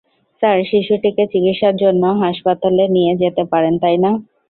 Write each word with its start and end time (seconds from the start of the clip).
Sir, 0.41 0.57
শিশুটিকে 0.69 1.23
চিকিৎসার 1.33 1.75
জন্য 1.83 2.03
হাসপাতালে 2.23 2.83
নিয়ে 2.95 3.13
যেতে 3.21 3.43
পারেন, 3.51 3.73
তাই 3.83 3.97
না? 4.03 4.11